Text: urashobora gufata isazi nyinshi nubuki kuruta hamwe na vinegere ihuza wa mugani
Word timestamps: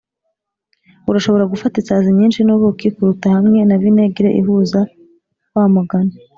urashobora 1.09 1.49
gufata 1.53 1.75
isazi 1.81 2.09
nyinshi 2.19 2.39
nubuki 2.43 2.87
kuruta 2.95 3.27
hamwe 3.35 3.59
na 3.67 3.75
vinegere 3.81 4.29
ihuza 4.41 4.79
wa 5.55 5.65
mugani 5.75 6.15